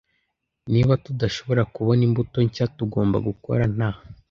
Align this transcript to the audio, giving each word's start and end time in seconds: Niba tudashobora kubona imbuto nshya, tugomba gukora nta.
Niba 0.71 0.93
tudashobora 1.03 1.61
kubona 1.75 2.01
imbuto 2.07 2.37
nshya, 2.45 2.65
tugomba 2.77 3.17
gukora 3.27 3.63
nta. 3.75 3.89